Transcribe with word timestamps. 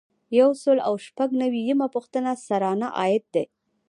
یو 0.39 0.49
سل 0.61 0.77
او 0.87 0.93
شپږ 1.05 1.29
نوي 1.41 1.61
یمه 1.69 1.87
پوښتنه 1.95 2.31
سرانه 2.45 2.87
عاید 2.99 3.25
دی. 3.33 3.45